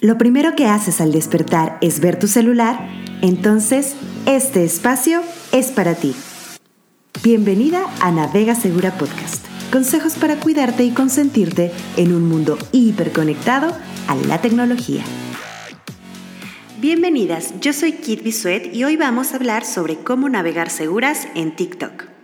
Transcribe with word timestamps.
lo 0.00 0.16
primero 0.16 0.54
que 0.56 0.66
haces 0.66 1.00
al 1.00 1.12
despertar 1.12 1.78
es 1.82 2.00
ver 2.00 2.18
tu 2.18 2.26
celular, 2.26 2.88
entonces 3.20 3.94
este 4.26 4.64
espacio 4.64 5.22
es 5.52 5.70
para 5.70 5.94
ti. 5.94 6.14
Bienvenida 7.22 7.84
a 8.00 8.10
Navega 8.10 8.54
Segura 8.54 8.96
Podcast. 8.96 9.44
Consejos 9.70 10.14
para 10.14 10.36
cuidarte 10.36 10.84
y 10.84 10.90
consentirte 10.90 11.70
en 11.96 12.14
un 12.14 12.26
mundo 12.26 12.58
hiperconectado 12.72 13.76
a 14.08 14.14
la 14.14 14.40
tecnología. 14.40 15.04
Bienvenidas, 16.80 17.52
yo 17.60 17.74
soy 17.74 17.92
Kit 17.92 18.22
Bisuet 18.22 18.74
y 18.74 18.84
hoy 18.84 18.96
vamos 18.96 19.32
a 19.32 19.36
hablar 19.36 19.66
sobre 19.66 19.96
cómo 19.96 20.30
navegar 20.30 20.70
seguras 20.70 21.28
en 21.34 21.54
TikTok. 21.54 22.19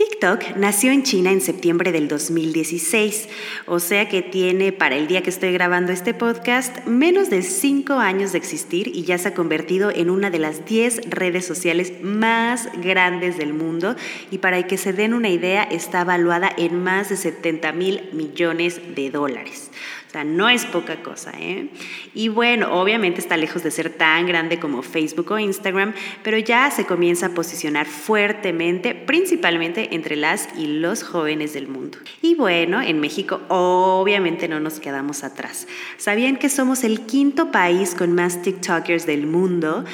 TikTok 0.00 0.56
nació 0.56 0.92
en 0.92 1.02
China 1.02 1.30
en 1.30 1.42
septiembre 1.42 1.92
del 1.92 2.08
2016, 2.08 3.28
o 3.66 3.80
sea 3.80 4.08
que 4.08 4.22
tiene 4.22 4.72
para 4.72 4.96
el 4.96 5.06
día 5.06 5.22
que 5.22 5.28
estoy 5.28 5.52
grabando 5.52 5.92
este 5.92 6.14
podcast 6.14 6.86
menos 6.86 7.28
de 7.28 7.42
5 7.42 7.92
años 7.92 8.32
de 8.32 8.38
existir 8.38 8.88
y 8.88 9.02
ya 9.02 9.18
se 9.18 9.28
ha 9.28 9.34
convertido 9.34 9.90
en 9.90 10.08
una 10.08 10.30
de 10.30 10.38
las 10.38 10.64
10 10.64 11.10
redes 11.10 11.44
sociales 11.44 11.92
más 12.02 12.70
grandes 12.82 13.36
del 13.36 13.52
mundo 13.52 13.94
y 14.30 14.38
para 14.38 14.66
que 14.66 14.78
se 14.78 14.94
den 14.94 15.12
una 15.12 15.28
idea 15.28 15.64
está 15.64 16.00
evaluada 16.00 16.50
en 16.56 16.82
más 16.82 17.10
de 17.10 17.18
70 17.18 17.70
mil 17.72 18.08
millones 18.14 18.80
de 18.94 19.10
dólares. 19.10 19.70
O 20.10 20.12
sea, 20.12 20.24
no 20.24 20.48
es 20.48 20.64
poca 20.66 21.04
cosa, 21.04 21.30
¿eh? 21.38 21.68
Y 22.14 22.30
bueno, 22.30 22.72
obviamente 22.72 23.20
está 23.20 23.36
lejos 23.36 23.62
de 23.62 23.70
ser 23.70 23.90
tan 23.90 24.26
grande 24.26 24.58
como 24.58 24.82
Facebook 24.82 25.30
o 25.30 25.38
Instagram, 25.38 25.94
pero 26.24 26.36
ya 26.36 26.68
se 26.72 26.84
comienza 26.84 27.26
a 27.26 27.28
posicionar 27.28 27.86
fuertemente, 27.86 28.96
principalmente 28.96 29.89
entre 29.90 30.16
las 30.16 30.48
y 30.56 30.66
los 30.66 31.02
jóvenes 31.02 31.52
del 31.52 31.68
mundo. 31.68 31.98
Y 32.22 32.34
bueno, 32.34 32.80
en 32.82 33.00
México 33.00 33.40
obviamente 33.48 34.48
no 34.48 34.60
nos 34.60 34.80
quedamos 34.80 35.24
atrás. 35.24 35.66
¿Sabían 35.96 36.36
que 36.36 36.48
somos 36.48 36.84
el 36.84 37.02
quinto 37.02 37.50
país 37.50 37.94
con 37.94 38.14
más 38.14 38.42
TikTokers 38.42 39.06
del 39.06 39.26
mundo? 39.26 39.84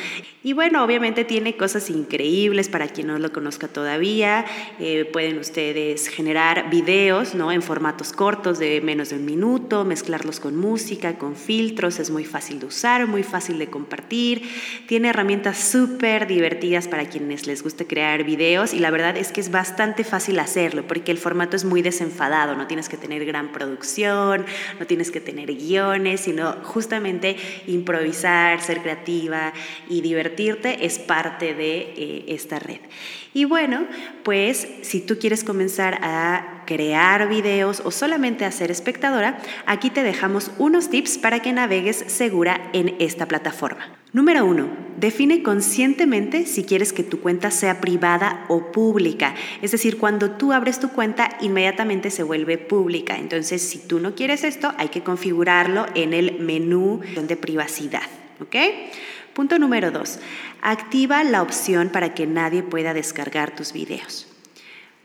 Y 0.46 0.52
bueno, 0.52 0.84
obviamente 0.84 1.24
tiene 1.24 1.56
cosas 1.56 1.90
increíbles 1.90 2.68
para 2.68 2.87
quien 2.87 3.09
no 3.09 3.18
lo 3.18 3.32
conozca 3.32 3.66
todavía. 3.66 4.45
Eh, 4.79 5.04
pueden 5.04 5.38
ustedes 5.38 6.06
generar 6.06 6.71
videos 6.71 7.34
¿no? 7.34 7.51
en 7.51 7.62
formatos 7.62 8.12
cortos 8.12 8.60
de 8.60 8.80
menos 8.80 9.09
de 9.09 9.16
un 9.16 9.24
minuto, 9.24 9.84
mezclarlos 9.84 10.38
con 10.38 10.56
música, 10.56 11.18
con 11.18 11.34
filtros. 11.34 11.99
Es 11.99 12.10
muy 12.10 12.24
fácil 12.24 12.60
de 12.60 12.66
usar, 12.66 13.09
muy 13.09 13.24
fácil 13.24 13.59
de 13.59 13.66
compartir. 13.66 14.43
Tiene 14.87 15.09
herramientas 15.09 15.59
súper 15.59 16.28
divertidas 16.28 16.87
para 16.87 17.06
quienes 17.09 17.49
les 17.49 17.65
guste 17.65 17.88
crear 17.88 18.23
videos 18.23 18.73
y 18.73 18.78
la 18.78 18.93
verdad 18.93 19.16
es 19.16 19.32
que 19.32 19.40
es 19.40 19.51
bastante 19.51 19.85
fácil 20.04 20.38
hacerlo 20.38 20.87
porque 20.87 21.12
el 21.12 21.18
formato 21.18 21.56
es 21.56 21.65
muy 21.65 21.82
desenfadado. 21.82 22.54
No 22.54 22.66
tienes 22.66 22.88
que 22.88 22.96
tener 22.96 23.24
gran 23.24 23.52
producción, 23.52 24.45
no 24.78 24.87
tienes 24.87 25.10
que 25.10 25.20
tener 25.20 25.54
guiones, 25.54 26.20
sino 26.20 26.52
justamente 26.62 27.37
improvisar, 27.66 28.60
ser 28.60 28.82
creativa 28.82 29.52
y 29.88 30.01
divertir 30.01 30.46
es 30.65 30.98
parte 30.98 31.54
de 31.54 31.78
eh, 31.96 32.24
esta 32.28 32.59
red. 32.59 32.80
Y 33.34 33.45
bueno, 33.45 33.87
pues 34.23 34.66
si 34.82 35.01
tú 35.01 35.18
quieres 35.18 35.45
comenzar 35.45 35.98
a 36.02 36.62
crear 36.66 37.28
videos 37.28 37.82
o 37.84 37.90
solamente 37.90 38.45
a 38.45 38.50
ser 38.50 38.71
espectadora, 38.71 39.38
aquí 39.66 39.90
te 39.90 40.02
dejamos 40.02 40.50
unos 40.59 40.90
tips 40.90 41.18
para 41.18 41.40
que 41.40 41.52
navegues 41.52 41.96
segura 42.06 42.71
en 42.73 42.96
esta 42.98 43.26
plataforma. 43.26 43.93
Número 44.12 44.45
uno, 44.45 44.85
define 44.97 45.43
conscientemente 45.43 46.47
si 46.47 46.65
quieres 46.65 46.93
que 46.93 47.02
tu 47.02 47.21
cuenta 47.21 47.51
sea 47.51 47.80
privada 47.80 48.45
o 48.49 48.73
pública. 48.73 49.35
Es 49.63 49.73
decir, 49.73 49.99
cuando 49.99 50.33
tú 50.33 50.52
abres 50.52 50.80
tu 50.80 50.91
cuenta, 50.91 51.37
inmediatamente 51.41 52.11
se 52.11 52.23
vuelve 52.23 52.59
pública. 52.59 53.17
Entonces, 53.17 53.63
si 53.63 53.79
tú 53.79 54.01
no 54.01 54.15
quieres 54.15 54.45
esto, 54.45 54.73
hay 54.79 54.89
que 54.89 55.02
configurarlo 55.02 55.87
en 55.95 56.13
el 56.13 56.39
menú 56.41 57.01
de 57.17 57.37
privacidad. 57.37 58.02
¿Ok? 58.41 58.57
Punto 59.33 59.59
número 59.59 59.91
dos, 59.91 60.19
activa 60.63 61.23
la 61.23 61.43
opción 61.43 61.91
para 61.91 62.15
que 62.15 62.27
nadie 62.27 62.63
pueda 62.63 62.95
descargar 62.95 63.55
tus 63.55 63.74
videos. 63.74 64.27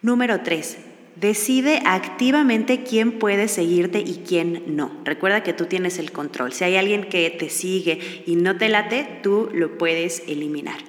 Número 0.01 0.41
tres, 0.41 0.77
decide 1.21 1.83
activamente 1.85 2.83
quién 2.83 3.19
puede 3.19 3.47
seguirte 3.47 3.99
y 3.99 4.23
quién 4.27 4.63
no. 4.75 4.91
Recuerda 5.05 5.43
que 5.43 5.53
tú 5.53 5.67
tienes 5.67 5.99
el 5.99 6.11
control. 6.11 6.51
Si 6.51 6.63
hay 6.63 6.77
alguien 6.77 7.03
que 7.03 7.29
te 7.29 7.49
sigue 7.49 8.23
y 8.25 8.35
no 8.35 8.57
te 8.57 8.69
late, 8.69 9.07
tú 9.21 9.47
lo 9.53 9.77
puedes 9.77 10.23
eliminar. 10.27 10.79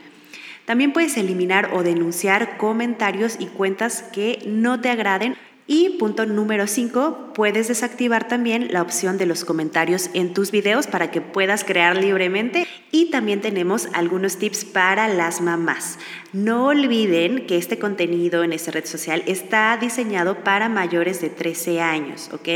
También 0.65 0.95
puedes 0.95 1.19
eliminar 1.19 1.71
o 1.75 1.83
denunciar 1.83 2.57
comentarios 2.57 3.37
y 3.39 3.47
cuentas 3.47 4.03
que 4.03 4.39
no 4.47 4.81
te 4.81 4.89
agraden 4.89 5.37
y 5.67 5.91
punto 5.91 6.27
número 6.27 6.67
5, 6.67 7.31
puedes 7.35 7.69
desactivar 7.69 8.27
también 8.27 8.73
la 8.73 8.83
opción 8.83 9.17
de 9.17 9.27
los 9.27 9.45
comentarios 9.45 10.11
en 10.13 10.35
tus 10.35 10.51
videos 10.51 10.89
para 10.89 11.13
que 11.13 11.21
puedas 11.21 11.63
crear 11.63 11.97
libremente. 11.97 12.67
Y 12.91 13.11
también 13.11 13.41
tenemos 13.41 13.89
algunos 13.95 14.37
tips 14.37 14.65
para 14.65 15.09
las 15.09 15.41
mamás. 15.41 15.99
No 16.33 16.67
olviden 16.67 17.47
que 17.47 17.59
este 17.59 17.79
contenido 17.79 18.43
en 18.43 18.53
esta 18.53 18.73
red 18.73 18.85
social 18.85 19.23
está 19.27 19.79
diseñado 19.81 20.43
para 20.43 20.69
mayores 20.69 21.21
de 21.21 21.31
13 21.31 21.81
años, 21.81 22.29
¿ok? 22.33 22.49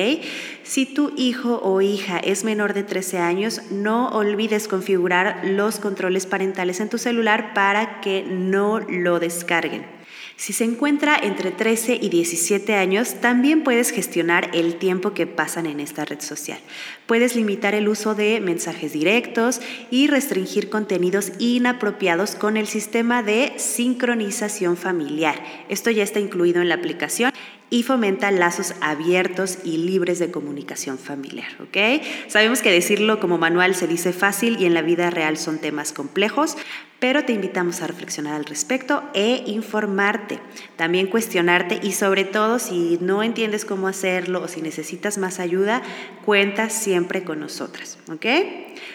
Si 0.64 0.84
tu 0.84 1.12
hijo 1.16 1.60
o 1.62 1.80
hija 1.80 2.18
es 2.18 2.42
menor 2.42 2.74
de 2.74 2.82
13 2.82 3.18
años, 3.18 3.62
no 3.70 4.08
olvides 4.08 4.66
configurar 4.66 5.42
los 5.44 5.78
controles 5.78 6.26
parentales 6.26 6.80
en 6.80 6.88
tu 6.88 6.98
celular 6.98 7.54
para 7.54 8.00
que 8.00 8.24
no 8.28 8.80
lo 8.80 9.20
descarguen. 9.20 9.95
Si 10.36 10.52
se 10.52 10.64
encuentra 10.64 11.16
entre 11.16 11.50
13 11.50 11.98
y 12.00 12.10
17 12.10 12.74
años, 12.74 13.22
también 13.22 13.64
puedes 13.64 13.90
gestionar 13.90 14.50
el 14.52 14.76
tiempo 14.76 15.14
que 15.14 15.26
pasan 15.26 15.64
en 15.64 15.80
esta 15.80 16.04
red 16.04 16.20
social. 16.20 16.58
Puedes 17.06 17.34
limitar 17.34 17.74
el 17.74 17.88
uso 17.88 18.14
de 18.14 18.40
mensajes 18.40 18.92
directos 18.92 19.62
y 19.90 20.08
restringir 20.08 20.68
contenidos 20.68 21.32
inapropiados 21.38 22.34
con 22.34 22.58
el 22.58 22.66
sistema 22.66 23.22
de 23.22 23.54
sincronización 23.56 24.76
familiar. 24.76 25.42
Esto 25.70 25.90
ya 25.90 26.02
está 26.02 26.20
incluido 26.20 26.60
en 26.60 26.68
la 26.68 26.74
aplicación 26.74 27.32
y 27.68 27.82
fomenta 27.82 28.30
lazos 28.30 28.74
abiertos 28.80 29.58
y 29.64 29.78
libres 29.78 30.18
de 30.18 30.30
comunicación 30.30 30.98
familiar, 30.98 31.48
¿ok? 31.60 32.02
Sabemos 32.28 32.62
que 32.62 32.70
decirlo 32.70 33.18
como 33.18 33.38
manual 33.38 33.74
se 33.74 33.88
dice 33.88 34.12
fácil 34.12 34.56
y 34.60 34.66
en 34.66 34.74
la 34.74 34.82
vida 34.82 35.10
real 35.10 35.36
son 35.36 35.58
temas 35.58 35.92
complejos, 35.92 36.56
pero 36.98 37.24
te 37.24 37.32
invitamos 37.32 37.82
a 37.82 37.86
reflexionar 37.86 38.34
al 38.34 38.44
respecto 38.44 39.02
e 39.14 39.42
informarte, 39.46 40.38
también 40.76 41.08
cuestionarte 41.08 41.80
y 41.82 41.92
sobre 41.92 42.24
todo 42.24 42.58
si 42.58 42.98
no 43.00 43.22
entiendes 43.22 43.64
cómo 43.64 43.88
hacerlo 43.88 44.42
o 44.42 44.48
si 44.48 44.62
necesitas 44.62 45.18
más 45.18 45.40
ayuda, 45.40 45.82
cuenta 46.24 46.70
siempre 46.70 47.24
con 47.24 47.40
nosotras, 47.40 47.98
¿ok? 48.08 48.26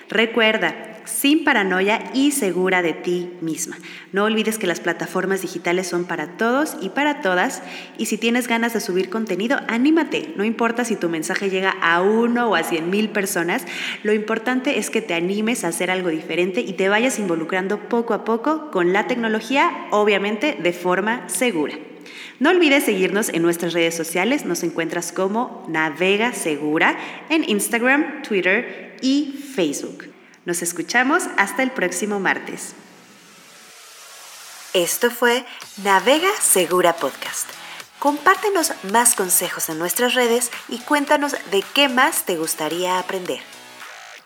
Recuerda, 0.09 1.00
sin 1.05 1.43
paranoia 1.43 2.03
y 2.13 2.31
segura 2.31 2.81
de 2.81 2.93
ti 2.93 3.31
misma. 3.41 3.77
No 4.11 4.25
olvides 4.25 4.57
que 4.57 4.67
las 4.67 4.79
plataformas 4.79 5.41
digitales 5.41 5.87
son 5.87 6.05
para 6.05 6.37
todos 6.37 6.77
y 6.81 6.89
para 6.89 7.21
todas 7.21 7.61
y 7.97 8.07
si 8.07 8.17
tienes 8.17 8.47
ganas 8.47 8.73
de 8.73 8.81
subir 8.81 9.09
contenido, 9.09 9.59
anímate. 9.67 10.33
No 10.35 10.43
importa 10.43 10.85
si 10.85 10.95
tu 10.95 11.09
mensaje 11.09 11.49
llega 11.49 11.75
a 11.81 12.01
uno 12.01 12.49
o 12.49 12.55
a 12.55 12.63
cien 12.63 12.89
mil 12.89 13.09
personas, 13.09 13.65
lo 14.03 14.13
importante 14.13 14.79
es 14.79 14.89
que 14.89 15.01
te 15.01 15.13
animes 15.13 15.63
a 15.63 15.69
hacer 15.69 15.91
algo 15.91 16.09
diferente 16.09 16.61
y 16.61 16.73
te 16.73 16.89
vayas 16.89 17.19
involucrando 17.19 17.79
poco 17.89 18.13
a 18.13 18.23
poco 18.23 18.71
con 18.71 18.93
la 18.93 19.07
tecnología, 19.07 19.87
obviamente 19.91 20.57
de 20.61 20.73
forma 20.73 21.27
segura. 21.27 21.75
No 22.39 22.49
olvides 22.49 22.85
seguirnos 22.85 23.29
en 23.29 23.43
nuestras 23.43 23.73
redes 23.73 23.95
sociales, 23.95 24.45
nos 24.45 24.63
encuentras 24.63 25.11
como 25.11 25.63
Navega 25.69 26.33
Segura 26.33 26.97
en 27.29 27.47
Instagram, 27.47 28.23
Twitter 28.23 28.97
y 29.01 29.35
Facebook. 29.55 30.10
Nos 30.43 30.63
escuchamos 30.63 31.23
hasta 31.37 31.61
el 31.61 31.71
próximo 31.71 32.19
martes. 32.19 32.73
Esto 34.73 35.11
fue 35.11 35.45
Navega 35.83 36.31
Segura 36.41 36.93
Podcast. 36.95 37.47
Compártenos 37.99 38.73
más 38.91 39.13
consejos 39.13 39.69
en 39.69 39.77
nuestras 39.77 40.15
redes 40.15 40.49
y 40.67 40.79
cuéntanos 40.79 41.35
de 41.51 41.63
qué 41.75 41.89
más 41.89 42.25
te 42.25 42.37
gustaría 42.37 42.97
aprender. 42.97 43.41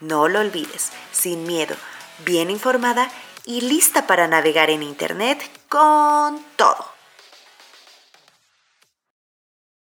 No 0.00 0.28
lo 0.28 0.40
olvides, 0.40 0.92
sin 1.12 1.44
miedo, 1.44 1.76
bien 2.24 2.48
informada 2.48 3.10
y 3.44 3.60
lista 3.60 4.06
para 4.06 4.26
navegar 4.26 4.70
en 4.70 4.82
Internet 4.82 5.42
con 5.68 6.42
todo. 6.56 6.95